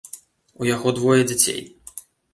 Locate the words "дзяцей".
1.29-1.61